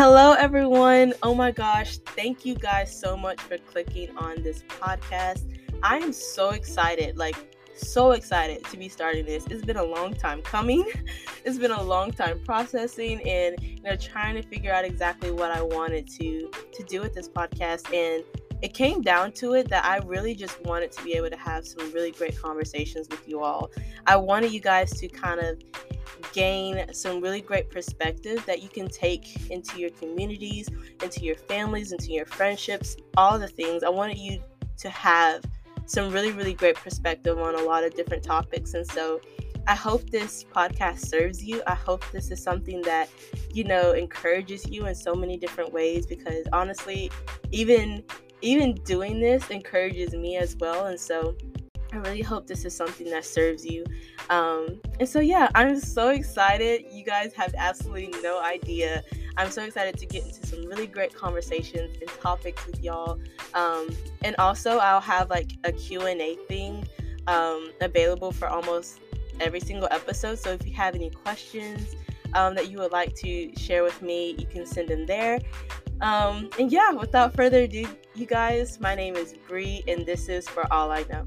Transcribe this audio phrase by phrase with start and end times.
[0.00, 1.12] Hello, everyone.
[1.24, 1.98] Oh my gosh.
[1.98, 5.58] Thank you guys so much for clicking on this podcast.
[5.82, 7.18] I am so excited.
[7.18, 7.34] Like,
[7.74, 9.44] so excited to be starting this.
[9.50, 10.84] It's been a long time coming.
[11.44, 15.50] It's been a long time processing and you know trying to figure out exactly what
[15.50, 18.22] I wanted to to do with this podcast and
[18.62, 21.66] it came down to it that I really just wanted to be able to have
[21.66, 23.70] some really great conversations with you all.
[24.06, 25.60] I wanted you guys to kind of
[26.32, 30.68] gain some really great perspective that you can take into your communities,
[31.02, 33.82] into your families, into your friendships, all the things.
[33.82, 34.42] I wanted you
[34.78, 35.44] to have
[35.86, 38.74] some really, really great perspective on a lot of different topics.
[38.74, 39.20] And so
[39.66, 41.62] I hope this podcast serves you.
[41.66, 43.08] I hope this is something that,
[43.52, 47.10] you know, encourages you in so many different ways because honestly,
[47.52, 48.02] even
[48.40, 50.86] even doing this encourages me as well.
[50.86, 51.36] And so
[51.92, 53.84] I really hope this is something that serves you.
[54.28, 56.84] Um, and so, yeah, I'm so excited.
[56.92, 59.02] You guys have absolutely no idea.
[59.36, 63.18] I'm so excited to get into some really great conversations and topics with y'all.
[63.54, 63.88] Um,
[64.22, 66.86] and also, I'll have like a Q&A thing
[67.26, 69.00] um, available for almost
[69.40, 70.38] every single episode.
[70.38, 71.96] So if you have any questions
[72.34, 75.38] um, that you would like to share with me, you can send them there.
[76.00, 80.48] Um, and yeah, without further ado, you guys, my name is Bri, and this is
[80.48, 81.26] For All I Know.